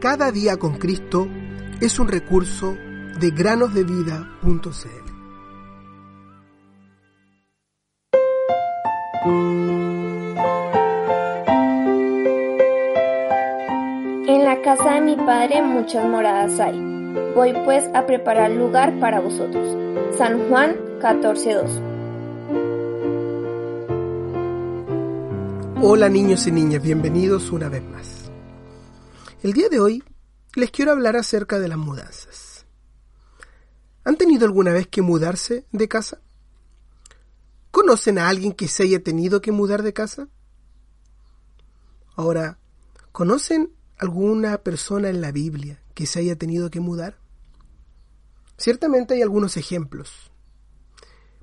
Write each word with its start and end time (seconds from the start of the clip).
Cada 0.00 0.32
día 0.32 0.56
con 0.56 0.78
Cristo 0.78 1.28
es 1.78 1.98
un 1.98 2.08
recurso 2.08 2.74
de 3.20 3.30
granosdevida.cl. 3.32 4.30
En 14.26 14.44
la 14.46 14.62
casa 14.62 14.94
de 14.94 15.00
mi 15.02 15.16
padre 15.16 15.60
muchas 15.60 16.06
moradas 16.08 16.58
hay. 16.60 16.80
Voy 17.34 17.52
pues 17.66 17.84
a 17.92 18.06
preparar 18.06 18.52
lugar 18.52 18.98
para 19.00 19.20
vosotros. 19.20 19.76
San 20.16 20.48
Juan 20.48 20.76
14:2 21.02 21.78
Hola 25.82 26.08
niños 26.08 26.46
y 26.46 26.52
niñas, 26.52 26.82
bienvenidos 26.82 27.50
una 27.50 27.68
vez 27.68 27.82
más. 27.82 28.19
El 29.42 29.54
día 29.54 29.70
de 29.70 29.80
hoy 29.80 30.04
les 30.54 30.70
quiero 30.70 30.92
hablar 30.92 31.16
acerca 31.16 31.58
de 31.58 31.66
las 31.66 31.78
mudanzas. 31.78 32.66
¿Han 34.04 34.16
tenido 34.16 34.44
alguna 34.44 34.70
vez 34.70 34.86
que 34.86 35.00
mudarse 35.00 35.64
de 35.72 35.88
casa? 35.88 36.20
¿Conocen 37.70 38.18
a 38.18 38.28
alguien 38.28 38.52
que 38.52 38.68
se 38.68 38.82
haya 38.82 39.02
tenido 39.02 39.40
que 39.40 39.50
mudar 39.50 39.82
de 39.82 39.94
casa? 39.94 40.28
Ahora, 42.16 42.58
¿conocen 43.12 43.72
alguna 43.96 44.58
persona 44.58 45.08
en 45.08 45.22
la 45.22 45.32
Biblia 45.32 45.82
que 45.94 46.04
se 46.04 46.18
haya 46.18 46.36
tenido 46.36 46.70
que 46.70 46.80
mudar? 46.80 47.16
Ciertamente 48.58 49.14
hay 49.14 49.22
algunos 49.22 49.56
ejemplos. 49.56 50.30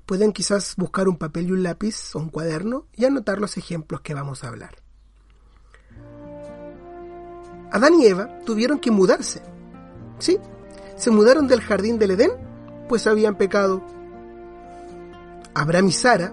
Pueden 0.06 0.32
quizás 0.32 0.76
buscar 0.76 1.08
un 1.08 1.16
papel 1.16 1.48
y 1.48 1.52
un 1.52 1.64
lápiz 1.64 2.14
o 2.14 2.20
un 2.20 2.28
cuaderno 2.28 2.86
y 2.92 3.06
anotar 3.06 3.40
los 3.40 3.56
ejemplos 3.56 4.02
que 4.02 4.14
vamos 4.14 4.44
a 4.44 4.48
hablar. 4.48 4.87
Adán 7.70 8.00
y 8.00 8.06
Eva 8.06 8.38
tuvieron 8.44 8.78
que 8.78 8.90
mudarse. 8.90 9.42
Sí, 10.18 10.38
se 10.96 11.10
mudaron 11.10 11.46
del 11.48 11.60
jardín 11.60 11.98
del 11.98 12.12
Edén, 12.12 12.32
pues 12.88 13.06
habían 13.06 13.36
pecado. 13.36 13.82
Abraham 15.54 15.88
y 15.88 15.92
Sara 15.92 16.32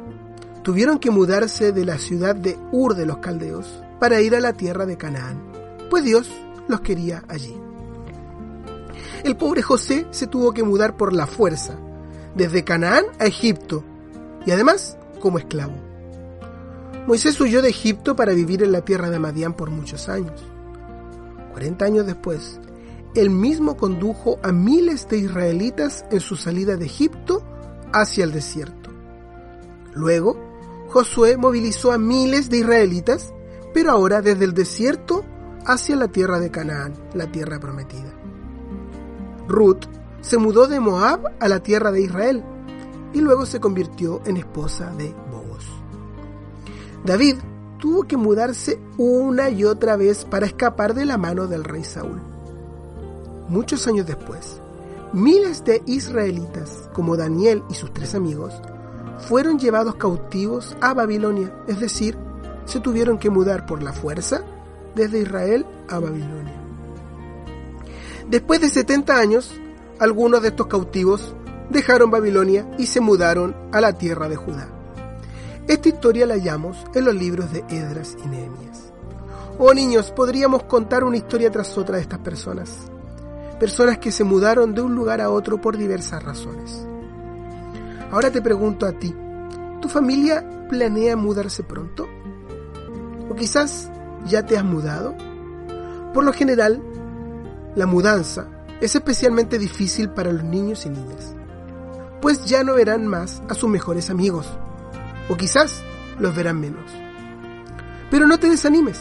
tuvieron 0.63 0.99
que 0.99 1.11
mudarse 1.11 1.71
de 1.71 1.85
la 1.85 1.97
ciudad 1.97 2.35
de 2.35 2.57
Ur 2.71 2.95
de 2.95 3.05
los 3.05 3.17
Caldeos 3.17 3.83
para 3.99 4.21
ir 4.21 4.35
a 4.35 4.39
la 4.39 4.53
tierra 4.53 4.85
de 4.85 4.97
Canaán, 4.97 5.41
pues 5.89 6.03
Dios 6.03 6.29
los 6.67 6.81
quería 6.81 7.23
allí. 7.27 7.55
El 9.23 9.35
pobre 9.37 9.61
José 9.61 10.07
se 10.11 10.27
tuvo 10.27 10.53
que 10.53 10.63
mudar 10.63 10.97
por 10.97 11.13
la 11.13 11.27
fuerza, 11.27 11.75
desde 12.35 12.63
Canaán 12.63 13.05
a 13.19 13.25
Egipto, 13.25 13.83
y 14.45 14.51
además 14.51 14.97
como 15.19 15.39
esclavo. 15.39 15.73
Moisés 17.07 17.39
huyó 17.39 17.61
de 17.61 17.69
Egipto 17.69 18.15
para 18.15 18.33
vivir 18.33 18.63
en 18.63 18.71
la 18.71 18.81
tierra 18.81 19.09
de 19.09 19.19
Madián 19.19 19.53
por 19.53 19.69
muchos 19.69 20.09
años. 20.09 20.43
40 21.55 21.85
años 21.85 22.05
después, 22.05 22.59
él 23.15 23.29
mismo 23.29 23.77
condujo 23.77 24.39
a 24.43 24.51
miles 24.51 25.07
de 25.07 25.19
israelitas 25.19 26.03
en 26.11 26.19
su 26.19 26.35
salida 26.35 26.75
de 26.75 26.85
Egipto 26.85 27.45
hacia 27.93 28.25
el 28.25 28.33
desierto. 28.33 28.89
Luego, 29.93 30.35
Josué 30.89 31.37
movilizó 31.37 31.93
a 31.93 31.97
miles 31.97 32.49
de 32.49 32.57
israelitas, 32.57 33.33
pero 33.73 33.91
ahora 33.91 34.21
desde 34.21 34.43
el 34.43 34.53
desierto 34.53 35.23
hacia 35.65 35.95
la 35.95 36.09
tierra 36.09 36.41
de 36.41 36.51
Canaán, 36.51 36.93
la 37.13 37.31
tierra 37.31 37.57
prometida. 37.57 38.11
Ruth 39.47 39.85
se 40.19 40.37
mudó 40.37 40.67
de 40.67 40.81
Moab 40.81 41.37
a 41.39 41.47
la 41.47 41.63
tierra 41.63 41.93
de 41.93 42.01
Israel 42.01 42.43
y 43.13 43.21
luego 43.21 43.45
se 43.45 43.61
convirtió 43.61 44.21
en 44.25 44.35
esposa 44.35 44.91
de 44.97 45.15
Bobos. 45.31 45.65
David 47.05 47.37
tuvo 47.85 48.05
que 48.05 48.17
mudarse 48.17 48.79
una 48.97 49.51
y 49.51 49.63
otra 49.63 49.95
vez 49.95 50.25
para 50.25 50.47
escapar 50.47 50.95
de 50.95 51.05
la 51.05 51.19
mano 51.19 51.45
del 51.45 51.63
rey 51.63 51.83
Saúl. 51.83 52.19
Muchos 53.47 53.87
años 53.87 54.07
después, 54.07 54.59
miles 55.13 55.63
de 55.65 55.83
israelitas, 55.85 56.89
como 56.93 57.15
Daniel 57.15 57.61
y 57.69 57.75
sus 57.75 57.93
tres 57.93 58.15
amigos, 58.15 58.55
fueron 59.19 59.59
llevados 59.59 59.97
cautivos 59.97 60.75
a 60.81 60.95
Babilonia, 60.95 61.53
es 61.67 61.79
decir, 61.79 62.17
se 62.65 62.79
tuvieron 62.79 63.19
que 63.19 63.29
mudar 63.29 63.67
por 63.67 63.83
la 63.83 63.93
fuerza 63.93 64.41
desde 64.95 65.19
Israel 65.19 65.63
a 65.87 65.99
Babilonia. 65.99 66.59
Después 68.27 68.61
de 68.61 68.69
70 68.69 69.15
años, 69.15 69.51
algunos 69.99 70.41
de 70.41 70.47
estos 70.47 70.65
cautivos 70.65 71.35
dejaron 71.69 72.09
Babilonia 72.09 72.67
y 72.79 72.87
se 72.87 72.99
mudaron 72.99 73.55
a 73.71 73.79
la 73.79 73.93
tierra 73.93 74.27
de 74.27 74.37
Judá. 74.37 74.74
Esta 75.67 75.89
historia 75.89 76.27
la 76.27 76.35
hallamos 76.35 76.77
en 76.93 77.05
los 77.05 77.15
libros 77.15 77.51
de 77.51 77.65
Edras 77.69 78.15
y 78.23 78.27
Nehemías. 78.27 78.93
Oh 79.57 79.73
niños, 79.73 80.11
podríamos 80.11 80.63
contar 80.63 81.03
una 81.03 81.17
historia 81.17 81.49
tras 81.49 81.75
otra 81.75 81.95
de 81.95 82.03
estas 82.03 82.19
personas. 82.19 82.69
Personas 83.59 83.97
que 83.97 84.11
se 84.11 84.23
mudaron 84.23 84.75
de 84.75 84.81
un 84.81 84.93
lugar 84.93 85.21
a 85.21 85.31
otro 85.31 85.59
por 85.59 85.75
diversas 85.75 86.21
razones. 86.21 86.85
Ahora 88.11 88.29
te 88.29 88.43
pregunto 88.43 88.85
a 88.85 88.91
ti, 88.91 89.15
¿tu 89.81 89.89
familia 89.89 90.67
planea 90.69 91.15
mudarse 91.15 91.63
pronto? 91.63 92.05
¿O 93.27 93.33
quizás 93.33 93.89
ya 94.27 94.45
te 94.45 94.57
has 94.57 94.63
mudado? 94.63 95.15
Por 96.13 96.23
lo 96.25 96.31
general, 96.31 96.79
la 97.75 97.87
mudanza 97.87 98.47
es 98.81 98.93
especialmente 98.93 99.57
difícil 99.57 100.11
para 100.11 100.31
los 100.31 100.43
niños 100.43 100.85
y 100.85 100.89
niñas, 100.89 101.33
pues 102.21 102.45
ya 102.45 102.63
no 102.63 102.75
verán 102.75 103.07
más 103.07 103.41
a 103.49 103.55
sus 103.55 103.69
mejores 103.69 104.09
amigos, 104.09 104.47
o 105.29 105.37
quizás 105.37 105.83
los 106.19 106.35
verán 106.35 106.59
menos. 106.59 106.91
Pero 108.09 108.27
no 108.27 108.37
te 108.37 108.49
desanimes, 108.49 108.99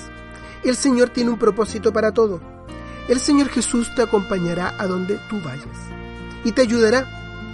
el 0.64 0.76
Señor 0.76 1.10
tiene 1.10 1.30
un 1.30 1.38
propósito 1.38 1.92
para 1.92 2.12
todo. 2.12 2.40
El 3.08 3.20
Señor 3.20 3.48
Jesús 3.48 3.94
te 3.94 4.02
acompañará 4.02 4.74
a 4.78 4.86
donde 4.86 5.18
tú 5.28 5.40
vayas 5.42 5.78
y 6.42 6.52
te 6.52 6.62
ayudará 6.62 7.06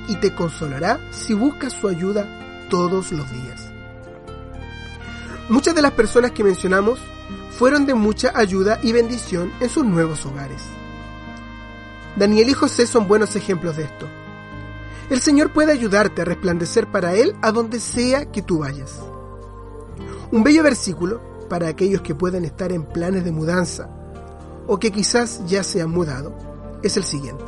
y 0.08 0.16
te 0.16 0.34
consolará 0.34 1.00
si 1.10 1.34
buscas 1.34 1.72
su 1.72 1.88
ayuda 1.88 2.68
todos 2.68 3.10
los 3.12 3.30
días. 3.30 3.70
Muchas 5.48 5.74
de 5.74 5.82
las 5.82 5.92
personas 5.92 6.30
que 6.30 6.44
mencionamos 6.44 7.00
fueron 7.50 7.84
de 7.84 7.94
mucha 7.94 8.32
ayuda 8.34 8.78
y 8.82 8.92
bendición 8.92 9.52
en 9.60 9.68
sus 9.68 9.84
nuevos 9.84 10.24
hogares. 10.24 10.62
Daniel 12.16 12.48
y 12.48 12.54
José 12.54 12.86
son 12.86 13.08
buenos 13.08 13.34
ejemplos 13.34 13.76
de 13.76 13.84
esto. 13.84 14.08
El 15.10 15.20
Señor 15.20 15.52
puede 15.52 15.72
ayudarte 15.72 16.22
a 16.22 16.24
resplandecer 16.24 16.86
para 16.86 17.14
Él 17.14 17.34
a 17.42 17.50
donde 17.50 17.80
sea 17.80 18.30
que 18.30 18.42
tú 18.42 18.60
vayas. 18.60 19.02
Un 20.30 20.44
bello 20.44 20.62
versículo 20.62 21.20
para 21.48 21.66
aquellos 21.66 22.02
que 22.02 22.14
pueden 22.14 22.44
estar 22.44 22.70
en 22.70 22.84
planes 22.84 23.24
de 23.24 23.32
mudanza 23.32 23.90
o 24.68 24.78
que 24.78 24.92
quizás 24.92 25.44
ya 25.46 25.64
se 25.64 25.82
han 25.82 25.90
mudado 25.90 26.32
es 26.84 26.96
el 26.96 27.02
siguiente. 27.02 27.44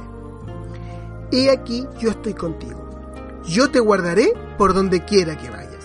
He 1.30 1.50
aquí 1.50 1.86
yo 2.00 2.10
estoy 2.10 2.34
contigo. 2.34 2.82
Yo 3.44 3.70
te 3.70 3.78
guardaré 3.78 4.34
por 4.58 4.74
donde 4.74 5.04
quiera 5.04 5.38
que 5.38 5.48
vayas. 5.48 5.84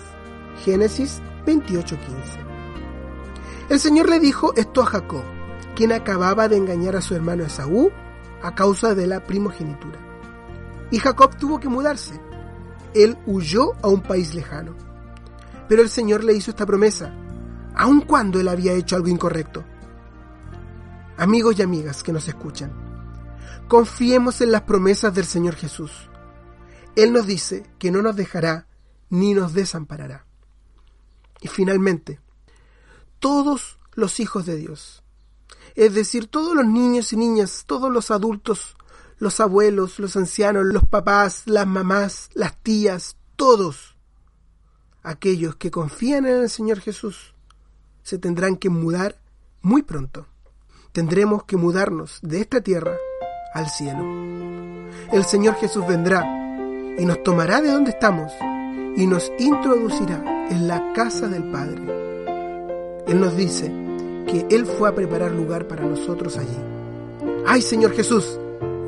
Génesis 0.66 1.22
28:15. 1.46 1.96
El 3.70 3.80
Señor 3.80 4.10
le 4.10 4.20
dijo 4.20 4.52
esto 4.56 4.82
a 4.82 4.88
Jacob, 4.88 5.24
quien 5.76 5.92
acababa 5.92 6.48
de 6.48 6.58
engañar 6.58 6.96
a 6.96 7.02
su 7.02 7.14
hermano 7.14 7.44
Esaú 7.44 7.92
a 8.42 8.56
causa 8.56 8.96
de 8.96 9.06
la 9.06 9.24
primogenitura. 9.28 10.07
Y 10.92 11.00
Jacob 11.00 11.38
tuvo 11.38 11.60
que 11.60 11.70
mudarse. 11.70 12.20
Él 12.94 13.18
huyó 13.26 13.74
a 13.82 13.88
un 13.88 14.02
país 14.02 14.34
lejano. 14.34 14.76
Pero 15.68 15.82
el 15.82 15.90
Señor 15.90 16.24
le 16.24 16.34
hizo 16.34 16.52
esta 16.52 16.66
promesa, 16.66 17.14
aun 17.76 18.02
cuando 18.02 18.40
él 18.40 18.48
había 18.48 18.74
hecho 18.74 18.96
algo 18.96 19.10
incorrecto. 19.10 19.66
Amigos 21.18 21.60
y 21.60 21.62
amigas 21.62 22.04
que 22.04 22.14
nos 22.14 22.28
escuchan, 22.28 22.72
confiemos 23.68 24.40
en 24.42 24.52
las 24.52 24.62
promesas 24.62 25.14
del 25.14 25.26
Señor 25.26 25.56
Jesús. 25.56 25.92
Él 26.96 27.12
nos 27.12 27.28
dice 27.28 27.70
que 27.80 27.92
no 27.92 28.02
nos 28.02 28.16
dejará 28.16 28.68
ni 29.10 29.34
nos 29.34 29.54
desamparará. 29.54 30.26
Y 31.42 31.50
finalmente, 31.50 32.20
todos 33.20 33.78
los 33.94 34.20
hijos 34.20 34.46
de 34.46 34.56
Dios, 34.56 35.04
es 35.76 35.94
decir, 35.94 36.28
todos 36.28 36.56
los 36.56 36.66
niños 36.66 37.12
y 37.14 37.18
niñas, 37.18 37.64
todos 37.68 37.92
los 37.92 38.10
adultos, 38.10 38.77
los 39.20 39.40
abuelos, 39.40 40.00
los 40.00 40.16
ancianos, 40.16 40.66
los 40.66 40.86
papás, 40.86 41.44
las 41.46 41.68
mamás, 41.68 42.30
las 42.34 42.56
tías, 42.58 43.18
todos 43.36 43.96
aquellos 45.04 45.56
que 45.56 45.72
confían 45.72 46.26
en 46.26 46.38
el 46.38 46.50
Señor 46.50 46.80
Jesús, 46.82 47.34
se 48.04 48.18
tendrán 48.18 48.58
que 48.58 48.70
mudar 48.70 49.18
muy 49.62 49.84
pronto. 49.84 50.28
Tendremos 50.92 51.44
que 51.46 51.58
mudarnos 51.58 52.20
de 52.22 52.42
esta 52.42 52.62
tierra 52.62 52.96
al 53.54 53.70
cielo. 53.70 54.02
El 55.12 55.26
Señor 55.26 55.56
Jesús 55.56 55.86
vendrá 55.88 56.24
y 56.98 57.06
nos 57.06 57.24
tomará 57.24 57.62
de 57.62 57.72
donde 57.72 57.92
estamos 57.92 58.32
y 58.96 59.06
nos 59.06 59.32
introducirá 59.38 60.48
en 60.50 60.68
la 60.68 60.94
casa 60.94 61.28
del 61.28 61.52
Padre. 61.52 61.82
Él 63.08 63.20
nos 63.20 63.36
dice 63.38 63.72
que 64.28 64.48
Él 64.50 64.66
fue 64.66 64.90
a 64.90 64.96
preparar 64.96 65.32
lugar 65.32 65.68
para 65.68 65.86
nosotros 65.86 66.38
allí. 66.38 66.58
¡Ay, 67.46 67.62
Señor 67.62 67.94
Jesús! 67.94 68.40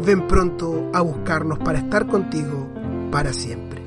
Ven 0.05 0.27
pronto 0.27 0.89
a 0.93 1.01
buscarnos 1.01 1.59
para 1.59 1.79
estar 1.79 2.07
contigo 2.07 2.67
para 3.11 3.33
siempre. 3.33 3.81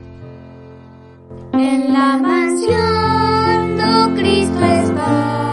En 1.53 1.93
la 1.93 2.19
mansión 2.19 3.77
do 3.77 4.15
Cristo 4.15 4.65
está, 4.65 5.52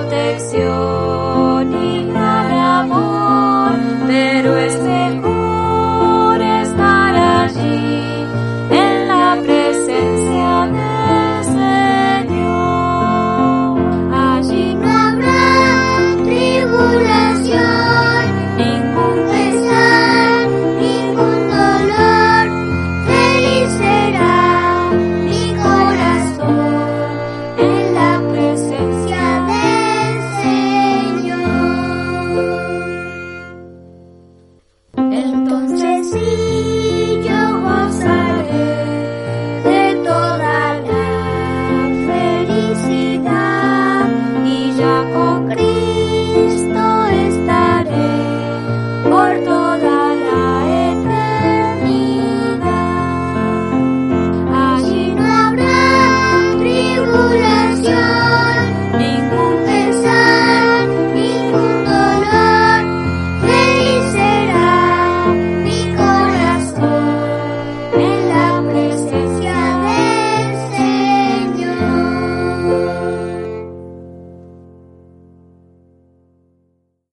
protección 0.00 1.74
y 1.82 2.04
gran 2.04 2.52
amor, 2.52 3.72
pero 4.06 4.56
es 4.56 4.80
mejor. 4.80 5.27